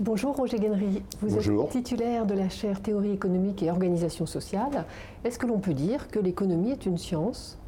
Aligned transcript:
Bonjour 0.00 0.36
Roger 0.36 0.58
Guenry, 0.58 1.02
vous 1.22 1.38
êtes 1.38 1.70
titulaire 1.70 2.26
de 2.26 2.34
la 2.34 2.50
chaire 2.50 2.82
théorie 2.82 3.12
économique 3.12 3.62
et 3.62 3.70
organisation 3.70 4.26
sociale. 4.26 4.84
Est-ce 5.24 5.38
que 5.38 5.46
l'on 5.46 5.58
peut 5.58 5.72
dire 5.72 6.08
que 6.08 6.18
l'économie 6.18 6.70
est 6.72 6.84
une 6.84 6.98
science? 6.98 7.58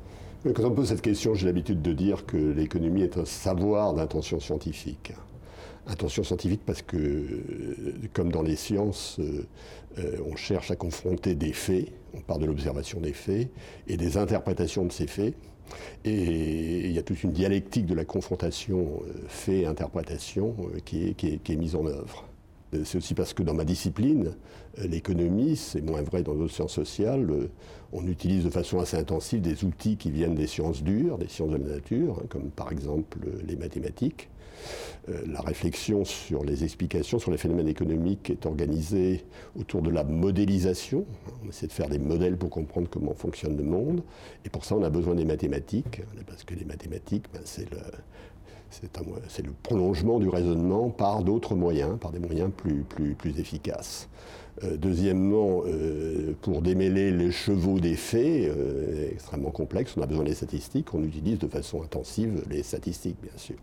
Quand 0.45 0.65
on 0.65 0.71
pose 0.73 0.89
cette 0.89 1.01
question, 1.01 1.33
j'ai 1.33 1.47
l'habitude 1.47 1.81
de 1.81 1.95
dire 1.95 2.27
que 2.27 2.37
l'économie 2.37 3.01
est 3.01 3.17
un 3.17 3.25
savoir 3.25 3.95
d'intention 3.95 4.41
scientifique. 4.41 5.15
Intention 5.87 6.23
scientifique 6.23 6.61
parce 6.67 6.83
que, 6.83 7.41
comme 8.13 8.31
dans 8.31 8.43
les 8.43 8.57
sciences, 8.57 9.17
euh, 9.21 9.47
euh, 9.99 10.19
on 10.31 10.37
cherche 10.37 10.71
à 10.71 10.77
confronter 10.77 11.35
des 11.35 11.55
faits, 11.55 11.89
on 12.15 12.21
part 12.21 12.39
de 12.39 12.45
l'observation 12.45 13.01
des 13.01 13.15
faits, 13.15 13.49
et 13.87 13.97
des 13.97 14.19
interprétations 14.19 14.85
de 14.85 14.93
ces 14.93 15.07
faits. 15.07 15.35
Et 16.05 16.87
il 16.87 16.93
y 16.93 16.99
a 16.99 17.03
toute 17.03 17.23
une 17.23 17.33
dialectique 17.33 17.87
de 17.87 17.95
la 17.95 18.05
confrontation 18.05 19.03
euh, 19.07 19.13
fait-interprétation 19.29 20.55
qui, 20.85 21.15
qui, 21.15 21.41
est 21.53 21.57
mise 21.57 21.75
en 21.75 21.87
œuvre. 21.87 22.25
C'est 22.85 22.99
aussi 22.99 23.15
parce 23.15 23.33
que 23.33 23.43
dans 23.43 23.55
ma 23.55 23.65
discipline, 23.65 24.33
l'économie, 24.77 25.57
c'est 25.57 25.81
moins 25.81 26.03
vrai 26.03 26.23
dans 26.23 26.35
d'autres 26.35 26.53
sciences 26.53 26.75
sociales, 26.75 27.27
on 27.93 28.07
utilise 28.07 28.45
de 28.45 28.51
façon 28.51 28.79
assez 28.79 28.97
intensive 28.97 29.41
des 29.41 29.65
outils 29.65 29.97
qui 29.97 30.11
viennent 30.11 30.35
des 30.35 30.47
sciences 30.47 30.83
dures, 30.83 31.19
des 31.19 31.29
sciences 31.29 31.51
de 31.51 31.57
la 31.57 31.77
nature, 31.77 32.19
hein, 32.21 32.27
comme 32.29 32.51
par 32.51 32.71
exemple 32.71 33.19
les 33.47 33.57
mathématiques. 33.57 34.29
Euh, 35.09 35.23
la 35.27 35.41
réflexion 35.41 36.05
sur 36.05 36.45
les 36.45 36.65
explications 36.65 37.19
sur 37.19 37.31
les 37.31 37.39
phénomènes 37.39 37.69
économiques 37.69 38.31
est 38.31 38.47
organisée 38.47 39.25
autour 39.59 39.83
de 39.83 39.91
la 39.91 40.05
modélisation. 40.05 41.07
On 41.45 41.49
essaie 41.49 41.67
de 41.67 41.73
faire 41.73 41.89
des 41.89 41.99
modèles 41.99 42.37
pour 42.37 42.51
comprendre 42.51 42.89
comment 42.91 43.15
fonctionne 43.15 43.57
le 43.57 43.63
monde. 43.63 44.03
Et 44.45 44.51
pour 44.51 44.65
ça, 44.65 44.75
on 44.75 44.83
a 44.83 44.91
besoin 44.91 45.15
des 45.15 45.25
mathématiques, 45.25 46.03
parce 46.27 46.45
que 46.45 46.55
les 46.55 46.65
mathématiques, 46.65 47.25
ben, 47.33 47.41
c'est 47.45 47.71
le, 47.71 47.79
c'est 48.71 49.45
le 49.45 49.53
prolongement 49.63 50.19
du 50.19 50.29
raisonnement 50.29 50.91
par 50.91 51.23
d'autres 51.23 51.55
moyens, 51.55 51.99
par 51.99 52.13
des 52.13 52.19
moyens 52.19 52.51
plus, 52.55 52.85
plus, 52.85 53.39
efficaces. 53.39 54.09
Euh, 54.65 54.77
deuxièmement, 54.77 55.63
euh, 55.67 56.35
pour 56.43 56.63
démêler 56.63 57.13
les 57.13 57.31
chevaux 57.31 57.79
des 57.79 57.95
faits, 57.95 58.51
euh, 58.51 59.09
extrêmement 59.13 59.53
complexes, 59.53 59.95
on 59.97 60.03
a 60.03 60.07
besoin 60.07 60.25
des 60.25 60.35
statistiques, 60.35 60.93
on 60.95 61.05
utilise 61.05 61.39
de 61.39 61.47
façon 61.47 61.81
intensive 61.81 62.43
les 62.51 62.65
statistiques, 62.65 63.17
bien 63.23 63.37
sûr. 63.37 63.55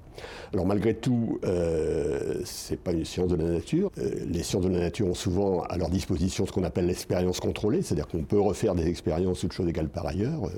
Alors 0.54 0.66
malgré 0.66 0.94
tout, 0.94 1.40
ce 1.44 2.72
n'est 2.72 2.78
pas 2.78 2.94
une 2.94 3.04
science 3.04 3.28
de 3.28 3.36
la 3.36 3.44
nature. 3.44 3.92
les 3.98 4.44
sciences 4.44 4.64
de 4.64 4.70
la 4.70 4.80
nature 4.80 5.08
ont 5.08 5.14
souvent 5.14 5.64
à 5.64 5.78
leur 5.78 5.90
disposition 5.90 6.46
ce 6.46 6.54
qu'on 6.54 6.64
appelle 6.64 6.86
l'expérience 6.86 7.42
contrôlée, 7.42 7.82
c'est-à-dire 7.82 8.08
qu'on 8.08 8.24
peut 8.24 8.40
refaire 8.40 8.76
des 8.76 8.88
expériences 8.88 9.40
toutes 9.40 9.52
choses 9.52 9.68
égales 9.68 9.90
par 9.90 10.06
ailleurs. 10.08 10.50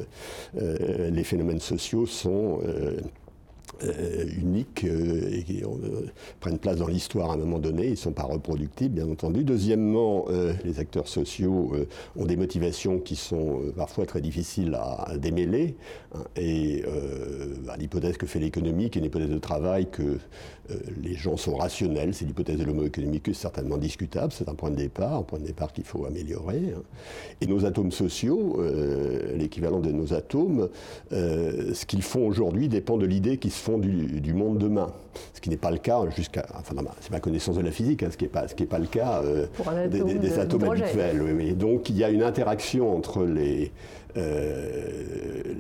les 0.54 1.24
phénomènes 1.24 1.60
sociaux 1.60 2.06
sont 2.06 2.60
euh, 3.84 4.26
uniques 4.40 4.86
euh, 4.86 5.30
et 5.32 5.44
qui 5.44 5.62
euh, 5.64 6.08
prennent 6.40 6.58
place 6.58 6.78
dans 6.78 6.88
l'histoire 6.88 7.32
à 7.32 7.34
un 7.34 7.38
moment 7.38 7.60
donné. 7.60 7.86
Ils 7.86 7.92
ne 7.92 7.96
sont 7.96 8.14
pas 8.14 8.24
reproductibles, 8.24 8.96
bien 8.96 9.10
entendu. 9.10 9.44
Deuxièmement, 9.44 10.26
les 10.64 10.80
acteurs 10.80 11.08
sociaux 11.08 11.74
ont 12.16 12.26
des 12.26 12.36
motivations 12.36 13.00
qui 13.00 13.16
sont 13.16 13.62
parfois 13.76 14.06
très 14.06 14.22
difficiles 14.22 14.74
à, 14.76 15.18
démêler. 15.18 15.76
Hein, 16.16 16.24
et 16.36 16.84
l'hypothèse 17.80 18.18
que 18.18 18.26
fait 18.26 18.40
l'économie, 18.40 18.90
qui 18.90 19.00
est 19.00 19.02
une 19.02 19.06
hypothèse 19.06 19.30
de 19.30 19.40
travail, 19.40 19.88
que 19.90 20.18
les 21.02 21.14
gens 21.14 21.38
sont 21.38 21.56
rationnels, 21.56 22.14
c'est 22.14 22.26
l'hypothèse 22.26 22.58
de 22.58 22.66
l'homo 22.66 22.84
economicus 22.84 23.38
certainement 23.38 23.78
discutable. 23.78 24.34
C'est 24.34 24.50
un 24.50 24.54
point 24.54 24.70
de 24.70 24.76
départ, 24.76 25.14
un 25.14 25.24
point 25.24 25.40
de 25.40 25.46
départ 25.46 25.72
qu'il 25.72 25.86
faut 25.86 26.06
améliorer. 26.06 26.74
Hein. 26.76 26.82
Et 27.40 27.48
nos 27.48 27.66
atomes 27.66 27.92
sociaux, 27.92 28.62
l'équivalent 29.36 29.80
de 29.80 29.92
nos 29.92 30.14
atomes, 30.14 30.68
ce 31.12 31.86
qu'ils 31.86 32.02
font 32.02 32.28
aujourd'hui 32.28 32.68
dépend 32.68 32.98
de 32.98 33.06
l'idée 33.06 33.38
qui 33.38 33.50
se 33.50 33.62
fond 33.62 33.78
du, 33.78 34.34
monde 34.34 34.58
demain. 34.58 34.92
Ce 35.34 35.42
qui 35.42 35.50
n'est 35.50 35.58
pas 35.58 35.72
le 35.72 35.78
cas 35.78 36.02
jusqu'à. 36.16 36.46
Enfin, 36.54 36.76
c'est 37.02 37.12
ma 37.12 37.20
connaissance 37.20 37.56
de 37.56 37.62
la 37.62 37.72
physique, 37.72 38.04
hein, 38.04 38.10
ce 38.12 38.18
qui 38.18 38.26
n'est 38.26 38.30
pas, 38.30 38.46
pas 38.70 38.80
le 38.80 38.88
cas 38.88 39.22
euh, 39.24 39.48
des, 39.88 40.40
atomes 40.40 40.64
habituels. 40.64 41.58
Donc, 41.58 41.90
il 41.90 41.98
y 41.98 42.04
a 42.04 42.10
une 42.10 42.24
interaction 42.24 42.96
entre 42.96 43.24
les, 43.24 43.72
euh, 44.18 44.87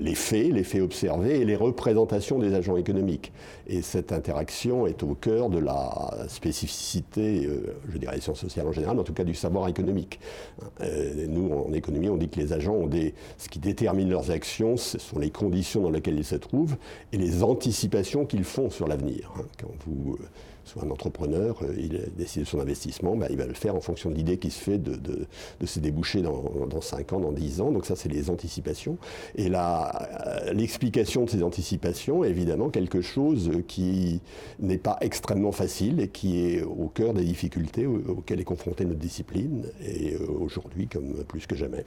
les 0.07 0.15
faits, 0.15 0.51
les 0.51 0.63
faits 0.63 0.81
observés 0.81 1.39
et 1.39 1.45
les 1.45 1.55
représentations 1.55 2.39
des 2.39 2.53
agents 2.53 2.77
économiques. 2.77 3.31
Et 3.67 3.81
cette 3.81 4.11
interaction 4.11 4.87
est 4.87 5.03
au 5.03 5.15
cœur 5.15 5.49
de 5.49 5.59
la 5.59 6.25
spécificité, 6.29 7.45
euh, 7.45 7.75
je 7.91 7.97
dirais, 7.97 8.15
des 8.15 8.21
sciences 8.21 8.39
sociales 8.39 8.67
en 8.67 8.71
général, 8.71 8.97
en 8.99 9.03
tout 9.03 9.13
cas 9.13 9.23
du 9.23 9.35
savoir 9.35 9.67
économique. 9.67 10.19
nous, 11.27 11.51
en 11.51 11.73
économie, 11.73 12.09
on 12.09 12.17
dit 12.17 12.29
que 12.29 12.39
les 12.39 12.53
agents 12.53 12.73
ont 12.73 12.87
des. 12.87 13.13
Ce 13.37 13.49
qui 13.49 13.59
détermine 13.59 14.09
leurs 14.09 14.31
actions, 14.31 14.77
ce 14.77 14.97
sont 14.97 15.19
les 15.19 15.29
conditions 15.29 15.81
dans 15.81 15.89
lesquelles 15.89 16.17
ils 16.17 16.25
se 16.25 16.35
trouvent 16.35 16.77
et 17.11 17.17
les 17.17 17.43
anticipations 17.43 18.25
qu'ils 18.25 18.43
font 18.43 18.69
sur 18.69 18.87
l'avenir. 18.87 19.31
Hein. 19.37 19.45
Quand 19.59 19.71
vous, 19.85 20.13
euh, 20.13 20.25
soit 20.67 20.83
un 20.83 20.91
entrepreneur, 20.91 21.57
euh, 21.63 21.73
il 21.77 22.11
décide 22.15 22.43
de 22.43 22.47
son 22.47 22.59
investissement, 22.59 23.15
bah, 23.15 23.27
il 23.29 23.37
va 23.37 23.45
le 23.45 23.53
faire 23.53 23.75
en 23.75 23.81
fonction 23.81 24.09
de 24.09 24.15
l'idée 24.15 24.37
qui 24.37 24.51
se 24.51 24.59
fait 24.59 24.77
de, 24.77 25.25
ses 25.65 25.79
débouchés 25.79 26.21
dans, 26.21 26.43
dans, 26.69 26.81
5 26.81 27.13
ans, 27.13 27.19
dans 27.19 27.31
10 27.31 27.61
ans. 27.61 27.71
Donc 27.71 27.85
ça, 27.85 27.95
c'est 27.95 28.09
les 28.09 28.29
anticipations. 28.29 28.97
Et 29.35 29.49
euh, 29.49 29.96
l'explication 30.53 31.25
de 31.25 31.29
ces 31.29 31.43
anticipations 31.43 32.23
est 32.23 32.29
évidemment 32.29 32.69
quelque 32.69 33.01
chose 33.01 33.51
qui 33.67 34.21
n'est 34.59 34.77
pas 34.77 34.97
extrêmement 35.01 35.51
facile 35.51 35.99
et 35.99 36.07
qui 36.07 36.39
est 36.39 36.61
au 36.63 36.87
cœur 36.87 37.13
des 37.13 37.23
difficultés 37.23 37.85
auxquelles 37.85 38.41
est 38.41 38.45
confrontée 38.45 38.85
notre 38.85 38.99
discipline, 38.99 39.65
et 39.81 40.15
aujourd'hui 40.17 40.87
comme 40.87 41.23
plus 41.25 41.45
que 41.47 41.55
jamais. 41.55 41.85